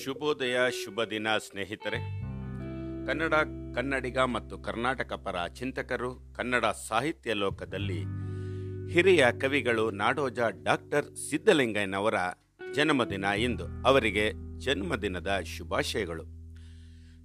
[0.00, 1.96] ಶುಭೋದಯ, ಶುಭ ದಿನ ಸ್ನೇಹಿತರೆ.
[3.06, 3.34] ಕನ್ನಡ
[3.74, 8.02] ಕನ್ನಡಿಗ ಮತ್ತು ಕರ್ನಾಟಕ ಪರ ಚಿಂತಕರು ಕನ್ನಡ ಸಾಹಿತ್ಯ ಲೋಕದಲ್ಲಿ
[8.92, 12.14] ಹಿರಿಯ ಕವಿಗಳು ನಾಡೋಜ ಡಾಕ್ಟರ್ ಸಿದ್ದಲಿಂಗಯ್ಯನವರ
[12.74, 13.64] ಜನ್ಮದಿನ ಇಂದು.
[13.86, 16.24] ಅವರಿಗೆ ಜನ್ಮದಿನದ ಶುಭಾಶಯಗಳು.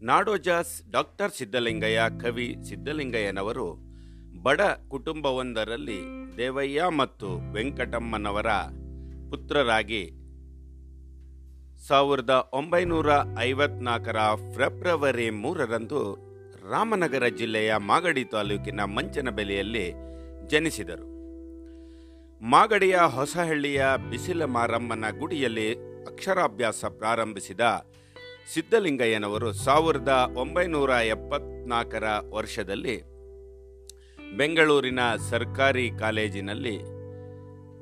[0.06, 0.48] ನಾಡೋಜ
[0.92, 3.80] ಡಾಕ್ಟರ್ ಸಿದ್ದಲಿಂಗಯ್ಯ ಕವಿ ಸಿದ್ದಲಿಂಗಯ್ಯನವರು
[4.44, 6.02] ಬಡ ಕುಟುಂಬವೊಂದರಲ್ಲಿ
[6.38, 8.48] ದೇವಯ್ಯ ಮತ್ತು ವೆಂಕಟಮ್ಮನವರ
[9.30, 10.12] ಪುತ್ರರಾಗಿ
[11.88, 13.10] ಸಾವಿರದ ಒಂಬೈನೂರ
[13.40, 14.18] ಐವತ್ನಾಲ್ಕರ
[14.56, 16.02] ಫೆಬ್ರವರಿ ಮೂರರಂದು
[16.72, 19.86] ರಾಮನಗರ ಜಿಲ್ಲೆಯ ಮಾಗಡಿ ತಾಲೂಕಿನ ಮಂಚನಬೆಲೆಯಲ್ಲಿ
[20.48, 21.06] ಜನಿಸಿದರು.
[22.42, 25.74] ಮಾಗಡಿಯ ಹೊಸಹಳ್ಳಿಯ ಬಿಸಿಲ ಮಾರಮ್ಮನ ಗುಡಿಯಲ್ಲಿ
[26.08, 27.62] ಅಕ್ಷರಾಭ್ಯಾಸ ಪ್ರಾರಂಭಿಸಿದ
[28.54, 32.98] ಸಿದ್ದಲಿಂಗಯ್ಯನವರು ಸಾವಿರದ ಒಂಬೈನೂರ ಎಪ್ಪತ್ನಾಲ್ಕರ ವರ್ಷದಲ್ಲಿ
[34.38, 36.78] ಬೆಂಗಳೂರಿನ ಸರ್ಕಾರಿ ಕಾಲೇಜಿನಲ್ಲಿ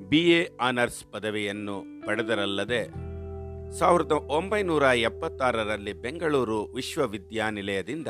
[0.10, 3.05] ಬಿ ಎ ಆನರ್ಸ್ ಪದವಿಯನ್ನು ಪಡೆದರಲ್ಲದೆ
[3.72, 8.08] ಸಾವಿರದ ಒಂಬೈನೂರ ಎಪ್ಪತ್ತಾರರಲ್ಲಿ ಬೆಂಗಳೂರು ವಿಶ್ವವಿದ್ಯಾನಿಲಯದಿಂದ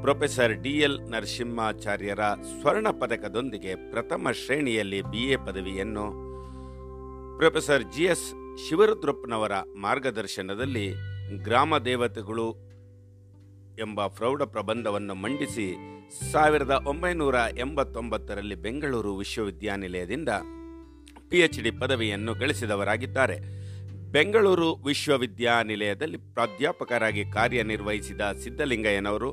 [0.00, 2.20] ಪ್ರೊಫೆಸರ್ ಡಿ ಎಲ್ ನರಸಿಂಹಾಚಾರ್ಯರ
[2.60, 6.10] ಸ್ವರ್ಣ ಪದಕದೊಂದಿಗೆ ಪ್ರಥಮ ಶ್ರೇಣಿಯಲ್ಲಿ ಬಿ ಎ ಪದವಿಯನ್ನು
[7.38, 8.34] ಪ್ರೊಫೆಸರ್ ಜಿ ಎಸ್
[8.68, 10.94] ಶಿವರುದ್ರಪ್ಪನವರ ಮಾರ್ಗದರ್ಶನದಲ್ಲಿ
[11.42, 12.52] ಗ್ರಾಮ ದೇವತೆಗಳು
[13.78, 15.76] ಎಂಬ ಪ್ರೌಢ ಪ್ರಬಂಧವನ್ನು ಮಂಡಿಸಿ
[16.32, 20.28] ಸಾವಿರದ ಒಂಬೈನೂರ ಎಂಬತ್ತೊಂಬತ್ತರಲ್ಲಿ ಬೆಂಗಳೂರು ವಿಶ್ವವಿದ್ಯಾನಿಲಯದಿಂದ
[21.28, 23.57] ಪಿಎಚ್ ಡಿ ಪದವಿಯನ್ನು ಗಳಿಸಿದವರಾಗಿದ್ದಾರೆ.
[24.12, 29.32] ಬೆಂಗಳೂರು ವಿಶ್ವವಿದ್ಯಾನಿಲಯದಲ್ಲಿ ಪ್ರಾಧ್ಯಾಪಕರಾಗಿ ಕಾರ್ಯನಿರ್ವಹಿಸಿದ ಸಿದ್ದಲಿಂಗಯ್ಯನವರು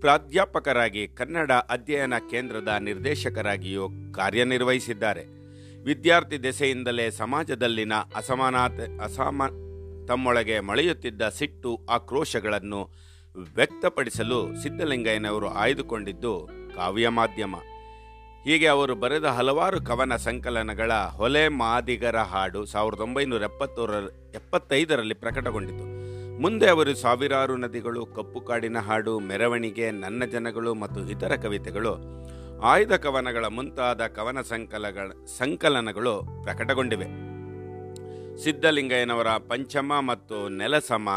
[0.00, 5.24] ಪ್ರಾಧ್ಯಾಪಕರಾಗಿ ಕನ್ನಡ ಅಧ್ಯಯನ ಕೇಂದ್ರದ ನಿರ್ದೇಶಕರಾಗಿಯೂ ಕಾರ್ಯನಿರ್ವಹಿಸಿದ್ದಾರೆ.
[5.82, 9.42] ವಿದ್ಯಾರ್ಥಿ ದೆಸೆಯಿಂದಲೇ ಸಮಾಜದಲ್ಲಿನ ಅಸಮಾನತೆ, ಅಸಮ,
[10.08, 12.90] ತಮ್ಮೊಳಗೆ ಮಳೆಯುತ್ತಿದ್ದ ಸಿಟ್ಟು ಆಕ್ರೋಶಗಳನ್ನು
[13.54, 17.54] ವ್ಯಕ್ತಪಡಿಸಲು ಸಿದ್ದಲಿಂಗಯ್ಯನವರು ಆಯ್ದುಕೊಂಡಿದ್ದು ಕಾವ್ಯ ಮಾಧ್ಯಮ.
[18.44, 23.90] ಹೀಗೆ ಅವರು ಬರೆದ ಹಲವಾರು ಕವನ ಸಂಕಲನಗಳ ಹೊಲೆ ಮಾದಿಗರ ಹಾಡು ಸಾವಿರದ ಒಂಬೈನೂರ ಎಪ್ಪತ್ತೋರ,
[24.34, 25.84] ಎಪ್ಪತ್ತೈದರಲ್ಲಿ ಪ್ರಕಟಗೊಂಡಿತು.
[26.40, 31.96] ಮುಂದೆ ಅವರು ಸಾವಿರಾರು ನದಿಗಳು, ಕಪ್ಪು ಕಾಡಿನ ಹಾಡು, ಮೆರವಣಿಗೆ, ನನ್ನ ಜನಗಳು ಮತ್ತು ಇತರ ಕವಿತೆಗಳು,
[32.62, 37.04] ಆಯ್ದ ಕವನಗಳ ಮುಂತಾದ ಕವನ ಸಂಕಲಗಳ ಸಂಕಲನಗಳು ಪ್ರಕಟಗೊಂಡಿವೆ.
[38.42, 41.08] ಸಿದ್ದಲಿಂಗಯ್ಯನವರ ಪಂಚಮ ಮತ್ತು ನೆಲಸಮ,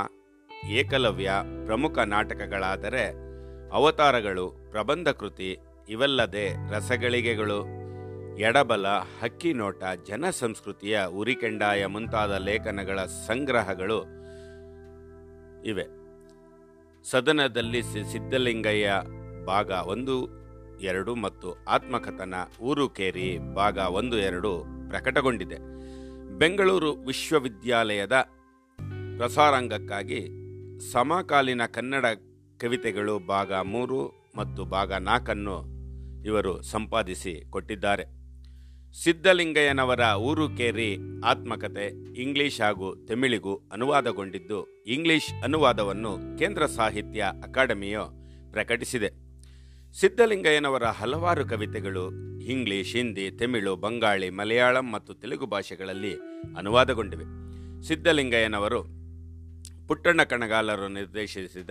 [0.67, 1.31] ಏಕಲವ್ಯ
[1.65, 3.25] ಪ್ರಮುಖ ನಾಟಕಗಳಾದರೆ
[3.71, 7.65] ಅವತಾರಗಳು ಪ್ರಬಂಧ ಕೃತಿ ಇವಲ್ಲದೆ ರಸಗಳಿಗೆಗಳು,
[8.37, 14.01] ಎಡಬಲ ಹಕ್ಕಿನೋಟ ಜನ ಸಂಸ್ಕೃತಿಯ ಉರಿಕೆಂಡಾಯ ಮುಂತಾದ ಲೇಖನಗಳ ಸಂಗ್ರಹಗಳು
[15.65, 15.85] ಇವೆ.
[17.03, 18.91] ಸದನದಲ್ಲಿ ಸಿ- ಸಿದ್ದಲಿಂಗಯ್ಯ
[19.45, 20.29] ಭಾಗ ಒಂದು,
[20.79, 25.57] ಎರಡು ಮತ್ತು ಆತ್ಮಕಥನ ಊರುಕೇರಿ ಭಾಗ ಒಂದು, ಎರಡು ಪ್ರಕಟಗೊಂಡಿದೆ.
[26.37, 28.13] ಬೆಂಗಳೂರು ವಿಶ್ವವಿದ್ಯಾಲಯದ
[29.17, 30.29] ಪ್ರಸಾರಾಂಗಕ್ಕಾಗಿ
[30.91, 32.05] ಸಮಕಾಲೀನ ಕನ್ನಡ
[32.61, 35.74] ಕವಿತೆಗಳು ಭಾಗ ಮೂರು ಮತ್ತು ಭಾಗ ನಾಲ್ಕನ್ನು
[36.25, 38.03] ಇವರು ಸಂಪಾದಿಸಿ ಕೊಟ್ಟಿದ್ದಾರೆ.
[39.03, 41.85] ಸಿದ್ದಲಿಂಗಯ್ಯನವರ ಊರುಕೇರಿ ಆತ್ಮಕತೆ,
[42.21, 48.03] ಇಂಗ್ಲಿಷ್ ಹಾಗೂ ತಮಿಳಿಗೂ ಅನುವಾದಗೊಂಡಿದ್ದು ಇಂಗ್ಲಿಷ್ ಅನುವಾದವನ್ನು ಕೇಂದ್ರ ಸಾಹಿತ್ಯ ಅಕಾಡೆಮಿಯು
[48.51, 49.09] ಪ್ರಕಟಿಸಿದೆ.
[49.93, 52.03] ಸಿದ್ದಲಿಂಗಯ್ಯನವರ ಹಲವಾರು ಕವಿತೆಗಳು
[52.41, 56.13] ಇಂಗ್ಲಿಷ್, ಹಿಂದಿ, ತಮಿಳು, ಬಂಗಾಳಿ, ಮಲಯಾಳಂ ಮತ್ತು ತೆಲುಗು ಭಾಷೆಗಳಲ್ಲಿ
[56.57, 57.25] ಅನುವಾದಗೊಂಡಿವೆ.
[57.83, 58.83] ಸಿದ್ದಲಿಂಗಯ್ಯನವರು
[59.87, 61.69] ಪುಟ್ಟಣ್ಣ ಕಣಗಾಲರು ನಿರ್ದೇಶಿಸಿದ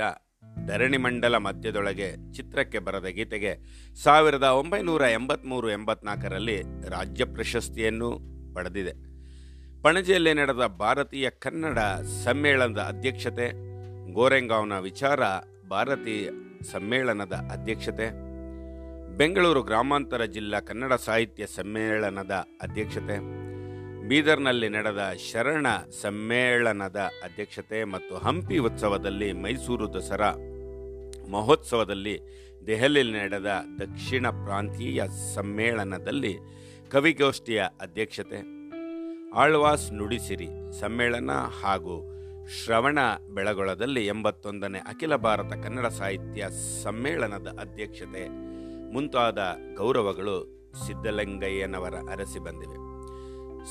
[0.67, 3.53] ಧರಣಿ ಮಂಡಲ ಮಧ್ಯದೊಳಗೆ ಚಿತ್ರಕ್ಕೆ ಬರದ ಗೀತೆಗೆ
[4.03, 6.57] ಸಾವಿರದ ಒಂಬೈನೂರ ಎಂಬತ್ಮೂರು ಎಂಬತ್ನಾಲ್ಕರಲ್ಲಿ
[6.89, 8.11] ರಾಜ್ಯ ಪ್ರಶಸ್ತಿಯನ್ನು
[8.55, 8.95] ಪಡೆದಿದೆ.
[9.83, 11.79] ಪಣಜಿಯಲ್ಲಿ ನಡೆದ ಭಾರತೀಯ ಕನ್ನಡ
[12.25, 13.47] ಸಮ್ಮೇಳನದ ಅಧ್ಯಕ್ಷತೆ,
[14.13, 15.21] ಗೋರೆಂಗಾವ್ನ ವಿಚಾರ,
[15.71, 16.31] ಭಾರತೀಯ
[16.73, 18.07] ಸಮ್ಮೇಳನದ ಅಧ್ಯಕ್ಷತೆ,
[19.19, 23.19] ಬೆಂಗಳೂರು ಗ್ರಾಮಾಂತರ ಜಿಲ್ಲಾ ಕನ್ನಡ ಸಾಹಿತ್ಯ ಸಮ್ಮೇಳನದ ಅಧ್ಯಕ್ಷತೆ,
[24.09, 25.03] ಬೀದರ್ನಲ್ಲಿ ನಡೆದ
[25.33, 25.67] ಶರಣ
[26.03, 30.31] ಸಮ್ಮೇಳನದ ಅಧ್ಯಕ್ಷತೆ ಮತ್ತು ಹಂಪಿ ಉತ್ಸವದಲ್ಲಿ ಮೈಸೂರು ದಸರಾ
[31.31, 32.21] ಮಹೋತ್ಸವದಲ್ಲಿ
[32.67, 33.47] ದೆಹಲಿಯಲ್ಲಿ ನಡೆದ
[33.79, 35.03] ದಕ್ಷಿಣ ಪ್ರಾಂತೀಯ
[35.35, 36.39] ಸಮ್ಮೇಳನದಲ್ಲಿ
[36.91, 38.55] ಕವಿಗೋಷ್ಠಿಯ ಅಧ್ಯಕ್ಷತೆ,
[39.31, 40.49] ಆಳ್ವಾಸ್ ನುಡಿಸಿರಿ
[40.81, 41.31] ಸಮ್ಮೇಳನ
[41.63, 42.11] ಹಾಗೂ
[42.49, 42.99] ಶ್ರವಣ
[43.35, 46.47] ಬೆಳಗೊಳದಲ್ಲಿ ಎಂಬತ್ತೊಂದನೇ ಅಖಿಲ ಭಾರತ ಕನ್ನಡ ಸಾಹಿತ್ಯ
[46.83, 48.29] ಸಮ್ಮೇಳನದ ಅಧ್ಯಕ್ಷತೆ
[48.93, 49.39] ಮುಂತಾದ
[49.77, 50.55] ಗೌರವಗಳು
[50.87, 52.77] ಸಿದ್ದಲಿಂಗಯ್ಯನವರ ಅರಸಿ ಬಂದಿವೆ.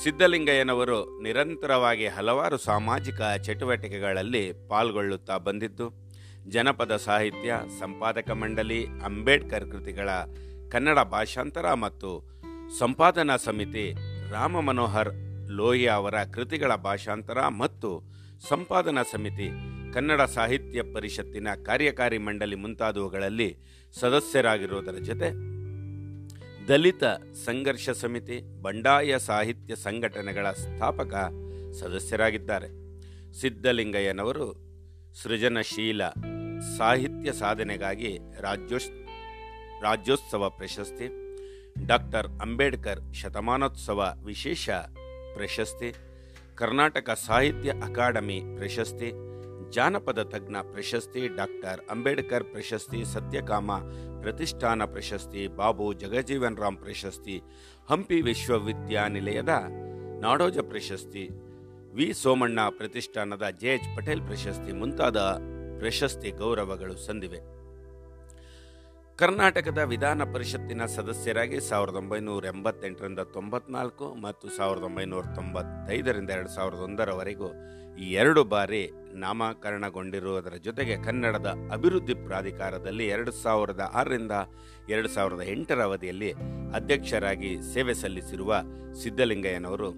[0.04, 6.03] ಸಿದ್ದಲಿಂಗಯ್ಯನವರು ನಿರಂತರವಾಗಿ ಹಲವಾರು ಸಾಮಾಜಿಕ ಚಟುವಟಿಕೆಗಳಲ್ಲಿ ಪಾಲ್ಗೊಳ್ಳುತ್ತಾ ಬಂದಿದ್ದು
[6.50, 10.10] ಜನಪದ ಸಾಹಿತ್ಯ, ಸಂಪಾದಕ ಮಂಡಳಿ, ಅಂಬೇಡ್ಕರ್ ಕೃತಿಗಳ
[10.72, 12.30] ಕನ್ನಡ ಭಾಷಾಂತರ ಮತ್ತು
[12.80, 13.94] ಸಂಪಾದನಾ ಸಮಿತಿ,
[14.32, 15.10] ರಾಮ ಮನೋಹರ್
[15.50, 18.04] ಲೋಹಿಯಾ ಅವರ ಕೃತಿಗಳ ಭಾಷಾಂತರ ಮತ್ತು
[18.48, 19.50] ಸಂಪಾದನಾ ಸಮಿತಿ,
[19.94, 23.58] ಕನ್ನಡ ಸಾಹಿತ್ಯ ಪರಿಷತ್ತಿನ ಕಾರ್ಯಕಾರಿ ಮಂಡಳಿ ಮುಂತಾದವುಗಳಲ್ಲಿ
[24.00, 25.30] ಸದಸ್ಯರಾಗಿರುವುದರ ಜೊತೆ
[26.68, 27.04] ದಲಿತ
[27.46, 31.14] ಸಂಘರ್ಷ ಸಮಿತಿ, ಬಂಡಾಯ ಸಾಹಿತ್ಯ ಸಂಘಟನೆಗಳ ಸ್ಥಾಪಕ
[31.80, 32.68] ಸದಸ್ಯರಾಗಿದ್ದಾರೆ.
[33.34, 34.74] ಸಿದ್ದಲಿಂಗಯ್ಯನವರು
[35.24, 36.02] ಸೃಜನಶೀಲ
[36.78, 38.90] ಸಾಹಿತ್ಯ ಸಾಧನೆಗಾಗಿ ರಾಜ್ಯೋಸ್,
[39.82, 41.08] ರಾಜ್ಯೋತ್ಸವ ಪ್ರಶಸ್ತಿ,
[41.86, 44.70] ಡಾಕ್ಟರ್ ಅಂಬೇಡ್ಕರ್ ಶತಮಾನೋತ್ಸವ ವಿಶೇಷ
[45.36, 45.90] ಪ್ರಶಸ್ತಿ,
[46.56, 49.10] ಕರ್ನಾಟಕ ಸಾಹಿತ್ಯ ಅಕಾಡೆಮಿ ಪ್ರಶಸ್ತಿ,
[49.72, 53.72] ಜಾನಪದ ತಜ್ಞ ಪ್ರಶಸ್ತಿ, ಡಾಕ್ಟರ್ ಅಂಬೇಡ್ಕರ್ ಪ್ರಶಸ್ತಿ, ಸತ್ಯಕಾಮ
[54.22, 57.38] ಪ್ರತಿಷ್ಠಾನ ಪ್ರಶಸ್ತಿ, ಬಾಬು ಜಗಜೀವನ್ ರಾಮ್ ಪ್ರಶಸ್ತಿ,
[57.90, 59.56] ಹಂಪಿ ವಿಶ್ವವಿದ್ಯಾನಿಲಯದ
[60.22, 61.24] ನಾಡೋಜ ಪ್ರಶಸ್ತಿ,
[61.94, 65.18] ವಿ ಸೋಮಣ್ಣ ಪ್ರತಿಷ್ಠಾನದ ಜೆ ಎಚ್ ಪಟೇಲ್ ಪ್ರಶಸ್ತಿ ಮುಂತಾದ
[65.84, 67.40] ಪ್ರಶಸ್ತಿ ಗೌರವಗಳು ಸಂದಿವೆ.
[69.20, 77.50] ಕರ್ನಾಟಕದ ವಿಧಾನ ಪರಿಷತ್ತಿನ ಸದಸ್ಯರಾಗಿ ಸಾವಿರದ ಒಂಬೈನೂರ ಎಂಬತ್ತೆಂಟರಿಂದ ತೊಂಬತ್ನಾಲ್ಕು ಮತ್ತು ಸಾವಿರದ ಒಂಬೈನೂರ ತೊಂಬತ್ತೈದರಿಂದ ಎರಡು ಸಾವಿರದ ಒಂದರವರೆಗೂ
[78.20, 78.82] ಎರಡು ಬಾರಿ
[79.16, 84.38] ನಾಮಕರಣಗೊಂಡಿರುವುದರ ಜೊತೆಗೆ ಕನ್ನಡದ ಅಭಿವೃದ್ಧಿ ಪ್ರಾಧಿಕಾರದಲ್ಲಿ ಎರಡು ಸಾವಿರದ ಆರರಿಂದ
[84.90, 86.32] ಎರಡು ಸಾವಿರದ ಎಂಟರ ಅವಧಿಯಲ್ಲಿ
[86.76, 88.54] ಅಧ್ಯಕ್ಷರಾಗಿ ಸೇವೆ ಸಲ್ಲಿಸಿರುವ
[89.04, 89.92] ಸಿದ್ದಲಿಂಗಯ್ಯನವರು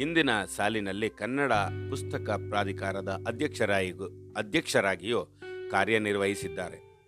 [0.00, 1.52] ಹಿಂದಿನ ಸಾಲಿನಲ್ಲಿ ಕನ್ನಡ
[1.90, 3.92] ಪುಸ್ತಕ ಪ್ರಾಧಿಕಾರದ ಅಧ್ಯಕ್ಷರಾಗಿ
[4.36, 5.24] ಅಧ್ಯಕ್ಷರಾಗಿಯೂ
[5.70, 7.06] ಕಾರ್ಯನಿರ್ವಹಿಸಿದ್ದಾರೆ.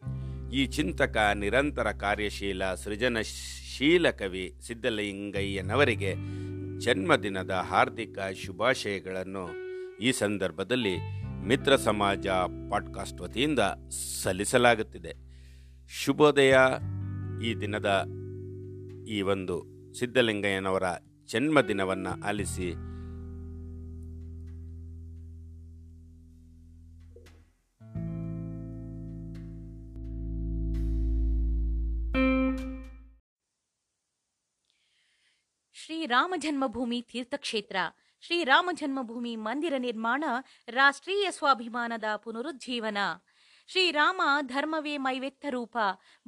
[0.53, 6.15] ಈ ಚಿಂತಕ, ನಿರಂತರ ಕಾರ್ಯಶೀಲ, ಸೃಜನಶೀಲ ಕವಿ ಸಿದ್ದಲಿಂಗಯ್ಯನವರಿಗೆ
[6.79, 9.49] ಜನ್ಮದಿನದ ಹಾರ್ದಿಕ ಶುಭಾಶಯಗಳನ್ನು
[9.99, 10.97] ಈ ಸಂದರ್ಭದಲ್ಲಿ
[11.47, 12.27] ಮಿತ್ರ ಸಮಾಜ
[12.71, 13.59] ಪಾಡ್ಕಾಸ್ಟ್ ವತಿಯಿಂದ
[14.23, 15.15] ಸಲ್ಲಿಸಲಾಗುತ್ತಿದೆ.
[15.89, 16.57] ಶುಭೋದಯ
[17.45, 18.07] ಈ ದಿನದ
[19.09, 19.67] ಈ ಒಂದು
[19.99, 20.83] ಸಿದ್ದಲಿಂಗಯ್ಯನವರ
[21.33, 22.71] ಜನ್ಮದಿನವನ್ನು ಆಲಿಸಿ.
[35.75, 37.77] ಶ್ರೀರಾಮ ಜನ್ಮಭೂಮಿ ತೀರ್ಥಕ್ಷೇತ್ರ
[38.21, 40.25] ಶ್ರೀರಾಮ ಜನ್ಮಭೂಮಿ ಮಂದಿರ ನಿರ್ಮಾಣ,
[40.69, 42.99] ರಾಷ್ಟ್ರೀಯ ಸ್ವಾಭಿಮಾನದ ಪುನರುಜ್ಜೀವನ.
[43.67, 45.77] ಶ್ರೀರಾಮ ಧರ್ಮವೇ ಮೈವೆತ್ತ ರೂಪ,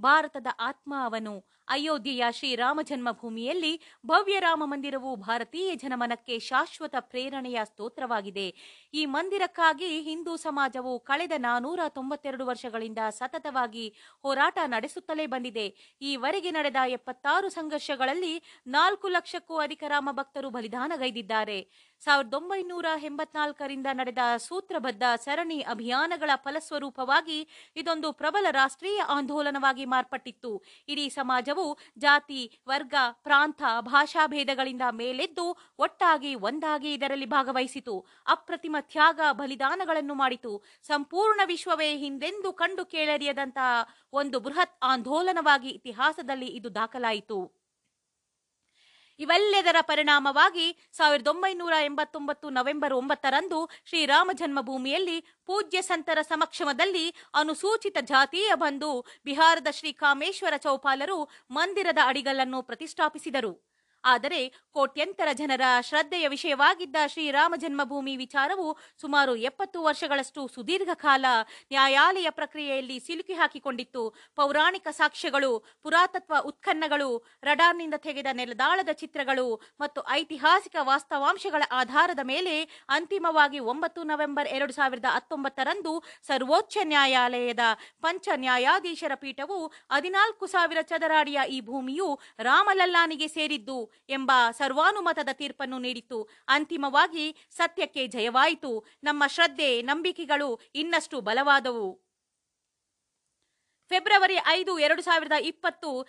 [0.00, 8.54] ಭಾರತದ ಆತ್ಮ ಅವನು ಅಯೋಧ್ಯೆಯ ಶ್ರೀರಾಮ ಜನ್ಮಭೂಮಿಯಲ್ಲಿ ಭವ್ಯ ರಾಮ ಮಂದಿರವು ಭಾರತೀಯ ಜನಮನಕ್ಕೆ ಶಾಶ್ವತ ಪ್ರೇರಣೆಯ ಸ್ತೋತ್ರವಾಗಿದೆ.
[8.94, 15.66] ಈ ಮಂದಿರಕ್ಕಾಗಿ ಹಿಂದೂ ಸಮಾಜವು ಕಳೆದ ನಾನೂರ ತೊಂಬತ್ತೆರಡು ವರ್ಷಗಳಿಂದ ಸತತವಾಗಿ ಹೋರಾಟ ನಡೆಸುತ್ತಲೇ ಬಂದಿದೆ.
[16.00, 21.58] ಈವರೆಗೆ ನಡೆದ ಎಪ್ಪತ್ತಾರು ಸಂಘರ್ಷಗಳಲ್ಲಿ ನಾಲ್ಕು ಲಕ್ಷಕ್ಕೂ ಅಧಿಕ ರಾಮ ಭಕ್ತರು ಬಲಿದಾನಗೈದಿದ್ದಾರೆ.
[22.00, 30.62] ಸಾವಿರದ ಒಂಬೈನೂರ ಎಂಬತ್ನಾಲ್ಕರಿಂದ ನಡೆದ ಸೂತ್ರಬದ್ಧ ಸರಣಿ ಅಭಿಯಾನಗಳ ಫಲಸ್ವರೂಪವಾಗಿ ಇದೊಂದು ಪ್ರಬಲ ರಾಷ್ಟ್ರೀಯ ಆಂದೋಲನವಾಗಿ ಮಾರ್ಪಟ್ಟಿತ್ತು.
[30.88, 31.10] ಇಡೀ
[31.54, 35.46] ಸಮಾಜವು ಜಾತಿ, ವರ್ಗ, ಪ್ರಾಂತ, ಭಾಷಾ ಭೇದಗಳಿಂದ ಮೇಲೆದ್ದು
[35.78, 37.94] ಒಟ್ಟಾಗಿ ಒಂದಾಗಿ ಇದರಲ್ಲಿ ಭಾಗವಹಿಸಿತು.
[38.26, 40.52] ಅಪ್ರತಿಮ ತ್ಯಾಗ ಬಲಿದಾನಗಳನ್ನು ಮಾಡಿತು.
[40.82, 47.38] ಸಂಪೂರ್ಣ ವಿಶ್ವವೇ ಹಿಂದೆಂದು ಕಂಡು ಕೇಳರಿಯದಂತಹ ಒಂದು ಬೃಹತ್ ಆಂದೋಲನವಾಗಿ ಇತಿಹಾಸದಲ್ಲಿ ಇದು ದಾಖಲಾಯಿತು.
[49.18, 59.06] ಇವೆಲ್ಲೆದರ ಪರಿಣಾಮವಾಗಿ ಸಾವಿರದ ಒಂಬೈನೂರ ಎಂಬತ್ತೊಂಬತ್ತು ನವೆಂಬರ್ ಒಂಬತ್ತರಂದು ಶ್ರೀರಾಮ ಜನ್ಮಭೂಮಿಯಲ್ಲಿ ಪೂಜ್ಯ ಸಂತರ ಸಮಕ್ಷಮದಲ್ಲಿ ಅನುಸೂಚಿತ ಜಾತಿಯ ಬಂಧು
[59.24, 63.73] ಬಿಹಾರದ ಶ್ರೀ ಕಾಮೇಶ್ವರ ಚೌಪಾಲರು ಮಂದಿರದ ಅಡಿಗಲ್ಲನ್ನು ಪ್ರತಿಷ್ಠಾಪಿಸಿದರು.
[64.04, 64.40] ಆದರೆ
[64.76, 68.66] ಕೋಟ್ಯಂತರ ಜನರ ಶ್ರದ್ಧೆಯ ವಿಷಯವಾಗಿದ್ದ ಶ್ರೀರಾಮ ಜನ್ಮಭೂಮಿ ವಿಚಾರವು
[69.02, 71.26] ಸುಮಾರು ಎಪ್ಪತ್ತು ವರ್ಷಗಳಷ್ಟು ಸುದೀರ್ಘ ಕಾಲ
[71.72, 74.02] ನ್ಯಾಯಾಲಯ ಪ್ರಕ್ರಿಯೆಯಲ್ಲಿ ಸಿಲುಕಿ ಹಾಕಿಕೊಂಡಿತ್ತು.
[74.36, 75.52] ಪೌರಾಣಿಕ ಸಾಕ್ಷ್ಯಗಳು,
[75.84, 77.10] ಪುರಾತತ್ವ ಉತ್ಖನ್ನಗಳು,
[77.42, 79.46] ರಡಾರ್ನಿಂದ ತೆಗೆದ ನೆಲದಾಳದ ಚಿತ್ರಗಳು
[79.80, 82.56] ಮತ್ತು ಐತಿಹಾಸಿಕ ವಾಸ್ತವಾಂಶಗಳ ಆಧಾರದ ಮೇಲೆ
[82.88, 85.94] ಅಂತಿಮವಾಗಿ ಒಂಬತ್ತು ನವೆಂಬರ್ ಎರಡು ಸಾವಿರದ ಹತ್ತೊಂಬತ್ತರಂದು
[86.28, 87.64] ಸರ್ವೋಚ್ಚ ನ್ಯಾಯಾಲಯದ
[88.02, 89.58] ಪಂಚ ನ್ಯಾಯಾಧೀಶರ ಪೀಠವು
[89.90, 92.08] ಹದಿನಾಲ್ಕು ಸಾವಿರ ಚದರಾಡಿಯ ಈ ಭೂಮಿಯು
[92.40, 98.86] ರಾಮಲಲ್ಲಾನಿಗೆ ಸೇರಿದ್ದು ಎಂಬ ಸರ್ವಾನುಮತದ ತೀರ್ಪನ್ನು ನೀಡಿತು ಅಂತಿಮವಾಗಿ ಸತ್ಯಕ್ಕೆ ಜಯವಾಯಿತು.
[99.04, 102.04] ನಮ್ಮ ಶ್ರದ್ಧೆ, ನಂಬಿಕೆಗಳು ಇನ್ನಷ್ಟು ಬಲವಾದವು.
[103.88, 106.06] ಫೆಬ್ರವರಿ ಐದು, ಎರಡು ಸಾವಿರದ ಇಪ್ಪತ್ತು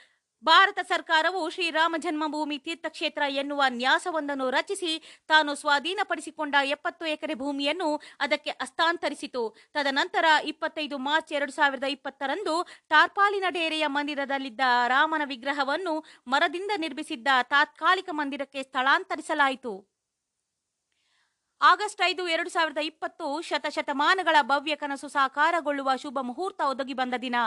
[0.48, 4.92] ಭಾರತ ಸರ್ಕಾರವು ಶ್ರೀರಾಮ ಜನ್ಮಭೂಮಿ ತೀರ್ಥಕ್ಷೇತ್ರ ಎನ್ನುವ ನ್ಯಾಸವೊಂದನ್ನು ರಚಿಸಿ
[5.28, 7.90] ತಾನು ಸ್ವಾಧೀನಪಡಿಸಿಕೊಂಡ ಎಪ್ಪತ್ತು ಎಕರೆ ಭೂಮಿಯನ್ನು
[8.20, 9.44] ಅದಕ್ಕೆ ಹಸ್ತಾಂತರಿಸಿತು.
[9.76, 12.56] ತದನಂತರ ಇಪ್ಪತ್ತೈದು ಮಾರ್ಚ್ ಎರಡು ಸಾವಿರದ ಇಪ್ಪತ್ತರಂದು
[12.90, 14.62] ಟಾರ್ಪಾಲಿನ ಡೇರೆಯ ಮಂದಿರದಲ್ಲಿದ್ದ
[14.96, 15.96] ರಾಮನ ವಿಗ್ರಹವನ್ನು
[16.28, 19.95] ಮರದಿಂದ ನಿರ್ಮಿಸಿದ್ದ ತಾತ್ಕಾಲಿಕ ಮಂದಿರಕ್ಕೆ ಸ್ಥಳಾಂತರಿಸಲಾಯಿತು.
[21.70, 27.38] ಆಗಸ್ಟ್ ಐದು, ಎರಡು ಸಾವಿರದ ಇಪ್ಪತ್ತು ಶತಶತಮಾನಗಳ ಭವ್ಯ ಕನಸು ಸಾಕಾರಗೊಳ್ಳುವ ಶುಭ ಮುಹೂರ್ತ ಒದಗಿ ಬಂದ ದಿನ.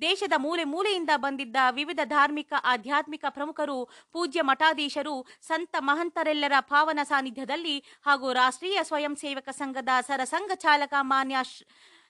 [0.00, 3.78] ದೇಶದ ಮೂಲೆ ಮೂಲೆಯಿಂದ ಬಂದಿದ್ದ ವಿವಿಧ ಧಾರ್ಮಿಕ, ಆಧ್ಯಾತ್ಮಿಕ ಪ್ರಮುಖರು,
[4.12, 5.16] ಪೂಜ್ಯ ಮಠಾಧೀಶರು,
[5.48, 7.76] ಸಂತ ಮಹಂತರೆಲ್ಲರ ಪಾವನ ಸಾನ್ನಿಧ್ಯದಲ್ಲಿ
[8.06, 11.36] ಹಾಗೂ ರಾಷ್ಟ್ರೀಯ ಸ್ವಯಂ ಸೇವಕ ಸಂಘದ ಸರಸಂಘ ಚಾಲಕ ಮಾನ್ಯ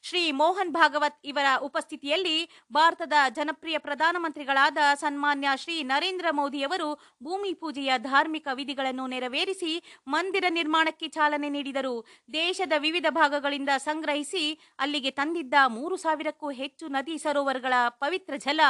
[0.05, 2.35] ಶ್ರೀ- ಮೋಹನ್ ಭಾಗವತ್ ಇವರ ಉಪಸ್ಥಿತಿಯಲ್ಲಿ
[2.73, 6.89] ಭಾರತದ ಜನಪ್ರಿಯ ಪ್ರಧಾನಮಂತ್ರಿಗಳಾದ ಸನ್ಮಾನ್ಯ ಶ್ರೀ ನರೇಂದ್ರ ಮೋದಿಯವರು
[7.23, 9.73] ಭೂಮಿ ಪೂಜೆಯ ಧಾರ್ಮಿಕ ವಿಧಿಗಳನ್ನು ನೆರವೇರಿಸಿ
[10.09, 11.95] ಮಂದಿರ ನಿರ್ಮಾಣಕ್ಕೆ ಚಾಲನೆ ನೀಡಿದರು.
[12.33, 14.45] ದೇಶದ ವಿವಿಧ ಭಾಗಗಳಿಂದ ಸಂಗ್ರಹಿಸಿ
[14.79, 18.61] ಅಲ್ಲಿಗೆ ತಂದಿದ್ದ ಮೂರು ಸಾವಿರಕ್ಕೂ ಹೆಚ್ಚು ನದಿ ಸರೋವರಗಳ ಪವಿತ್ರ ಜಲ,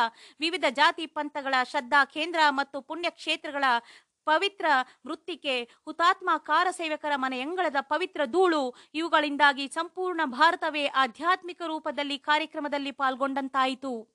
[0.40, 3.64] ವಿವಿಧ ಜಾತಿ ಪಂಥಗಳ ಶ್ರದ್ಧಾ ಕೇಂದ್ರ ಮತ್ತು ಪುಣ್ಯಕ್ಷೇತ್ರಗಳ
[4.26, 4.66] ಪವಿತ್ರ
[5.06, 5.54] ಮೃತ್ತಿಕೆ
[5.84, 14.13] ಹುತಾತ್ಮ ಕಾರ ಸೇವಕರ ಮನೆಯಂಗಳದ ಪವಿತ್ರ ಧೂಳು, ಇವುಗಳಿಂದಾಗಿ ಸಂಪೂರ್ಣ ಭಾರತವೇ ಆಧ್ಯಾತ್ಮಿಕ ರೂಪದಲ್ಲಿ ಕಾರ್ಯಕ್ರಮದಲ್ಲಿ ಪಾಲ್ಗೊಂಡಂತಾಯಿತು.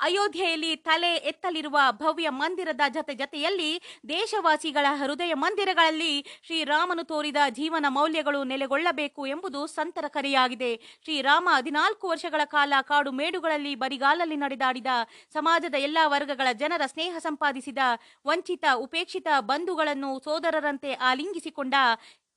[0.00, 9.26] ಅಯೋಧ್ಯೆಯಲ್ಲಿ ತಲೆ ಎತ್ತಲಿರುವ ಭವ್ಯ ಮಂದಿರದ ಜತೆ ಜತೆಯಲ್ಲಿ ದೇಶವಾಸಿಗಳ ಹೃದಯ ಮಂದಿರಗಳಲ್ಲಿ ಶ್ರೀರಾಮನು ತೋರಿದ ಜೀವನ ಮೌಲ್ಯಗಳು ನೆಲೆಗೊಳ್ಳಬೇಕು
[9.26, 10.76] ಎಂಬುದು ಸಂತರ ಕರೆಯಾಗಿದೆ.
[11.04, 14.86] ಶ್ರೀರಾಮ ಹದಿನಾಲ್ಕು ವರ್ಷಗಳ ಕಾಲ ಕಾಡು ಮೇಡುಗಳಲ್ಲಿ ಬರಿಗಾಲಲ್ಲಿ ನಡೆದಾಡಿದ,
[15.32, 17.78] ಸಮಾಜದ ಎಲ್ಲಾ ವರ್ಗಗಳ ಜನರ ಸ್ನೇಹ ಸಂಪಾದಿಸಿದ,
[18.26, 21.74] ವಂಚಿತ, ಉಪೇಕ್ಷಿತ ಬಂಧುಗಳನ್ನು ಸೋದರರಂತೆ ಆಲಿಂಗಿಸಿಕೊಂಡ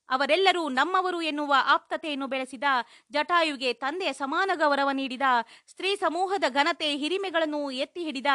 [0.10, 2.64] ಅವರೆಲ್ಲರೂ ನಮ್ಮವರು ಎನ್ನುವ ಆಪ್ತತೆಯನ್ನು ಬೆಳೆಸಿದ
[3.12, 5.22] ಜಟಾಯುಗೆ ತಂದೆಯ ಸಮಾನ ಗೌರವ ನೀಡಿದ,
[5.68, 8.26] ಸ್ತ್ರೀ ಸಮೂಹದ ಘನತೆ ಹಿರಿಮೆಗಳನ್ನು ಎತ್ತಿ ಹಿಡಿದ,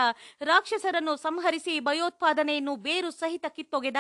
[0.41, 3.97] ರಾಕ್ಷಸರನ್ನು ಸಂಹರಿಸಿ ಭಯೋತ್ಪಾದನೆಯನ್ನು ಬೇರು ಸಹಿತ ಕಿತ್ತೊಗೆದ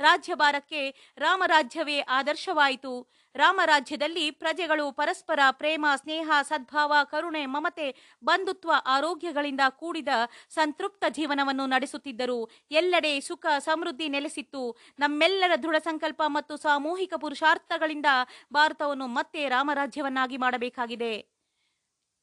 [0.00, 0.82] ರಾಜ್ಯಭಾರಕ್ಕೆ
[1.18, 2.94] ರಾಮರಾಜ್ಯವೇ ಆದರ್ಶವಾಯಿತು.
[3.36, 10.08] ರಾಮರಾಜ್ಯದಲ್ಲಿ ಪ್ರಜೆಗಳು ಪರಸ್ಪರ ಪ್ರೇಮ, ಸ್ನೇಹ, ಸದ್ಭಾವ, ಕರುಣೆ, ಮಮತೆ, ಬಂಧುತ್ವ, ಆರೋಗ್ಯಗಳಿಂದ ಕೂಡಿದ
[10.50, 12.50] ಸಂತೃಪ್ತ ಜೀವನವನ್ನು ನಡೆಸುತ್ತಿದ್ದರು.
[12.70, 14.76] ಎಲ್ಲೆಡೆ ಸುಖ, ಸಮೃದ್ಧಿ ನೆಲೆಸಿತ್ತು.
[14.98, 18.06] ನಮ್ಮೆಲ್ಲರ ದೃಢ ಸಂಕಲ್ಪ ಮತ್ತು ಸಾಮೂಹಿಕ ಪುರುಷಾರ್ಥಗಳಿಂದ
[18.52, 21.35] ಭಾರತವನ್ನು ಮತ್ತೆ ರಾಮರಾಜ್ಯವನ್ನಾಗಿ ಮಾಡಬೇಕಾಗಿದೆ.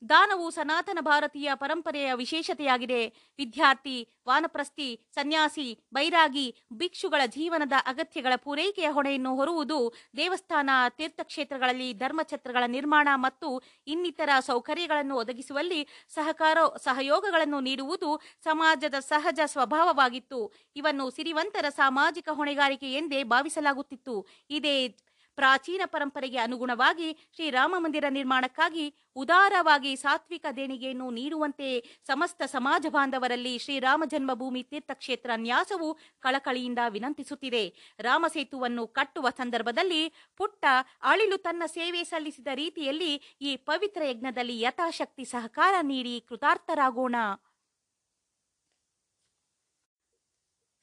[0.09, 3.07] ದಾನವು ಸನಾತನ ಭಾರತೀಯ ಪರಂಪರೆಯ ವಿಶೇಷತೆಯಾಗಿದೆ.
[3.37, 13.61] ವಿದ್ಯಾರ್ಥಿ, ವಾನಪ್ರಸ್ಥಿ, ಸನ್ಯಾಸಿ, ಬೈರಾಗಿ, ಭಿಕ್ಷುಗಳ ಜೀವನದ ಅಗತ್ಯಗಳ ಪೂರೈಕೆಯ ಹೊಣೆಯನ್ನು ಹೊರುವುದು ದೇವಸ್ಥಾನ, ತೀರ್ಥಕ್ಷೇತ್ರಗಳಲ್ಲಿ ಧರ್ಮಛತ್ರಗಳ ನಿರ್ಮಾಣ ಮತ್ತು
[13.87, 20.53] ಇನ್ನಿತರ ಸೌಕರ್ಯಗಳನ್ನು ಒದಗಿಸುವಲ್ಲಿ ಸಹಕಾರ, ಸಹಯೋಗಗಳನ್ನು ನೀಡುವುದು ಸಮಾಜದ ಸಹಜ ಸ್ವಭಾವವಾಗಿತ್ತು.
[20.75, 24.27] ಇವನ್ನು ಸಿರಿವಂತರ ಸಾಮಾಜಿಕ ಹೊಣೆಗಾರಿಕೆ ಎಂದೇ ಭಾವಿಸಲಾಗುತ್ತಿತ್ತು.
[24.49, 24.97] ಇದೇ
[25.35, 28.85] ಪ್ರಾಚೀನ ಪರಂಪರೆಗೆ ಅನುಗುಣವಾಗಿ ಶ್ರೀರಾಮ ಮಂದಿರ ನಿರ್ಮಾಣಕ್ಕಾಗಿ
[29.15, 31.69] ಉದಾರವಾಗಿ ಸಾತ್ವಿಕ ದೇಣಿಗೆಯನ್ನು ನೀಡುವಂತೆ
[32.07, 37.63] ಸಮಸ್ತ ಸಮಾಜ ಬಾಂಧವರಲ್ಲಿ ಶ್ರೀರಾಮ ಜನ್ಮಭೂಮಿ ತೀರ್ಥಕ್ಷೇತ್ರ ನ್ಯಾಸವು ಕಳಕಳಿಯಿಂದ ವಿನಂತಿಸುತ್ತಿದೆ.
[37.99, 40.03] ರಾಮಸೇತುವನ್ನು ಕಟ್ಟುವ ಸಂದರ್ಭದಲ್ಲಿ
[40.37, 40.65] ಪುಟ್ಟ
[41.01, 43.11] ಅಳಿಲು ತನ್ನ ಸೇವೆ ಸಲ್ಲಿಸಿದ ರೀತಿಯಲ್ಲಿ
[43.41, 47.15] ಈ ಪವಿತ್ರ ಯಜ್ಞದಲ್ಲಿ ಯಥಾಶಕ್ತಿ ಸಹಕಾರ ನೀಡಿ ಕೃತಾರ್ಥರಾಗೋಣ.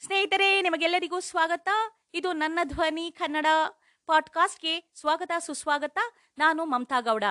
[0.02, 1.68] ಸ್ನೇಹಿತರೆ, ನಿಮಗೆಲ್ಲರಿಗೂ ಸ್ವಾಗತ.
[2.14, 3.46] ಇದು ನನ್ನ ಧ್ವನಿ ಕನ್ನಡ.
[4.10, 5.98] ಪಾಡ್ಕಾಸ್ಟ್ಗೆ ಸ್ವಾಗತ ಸುಸ್ವಾಗತ.
[6.38, 7.24] ನಾನು ಮಮತಾ ಗೌಡ.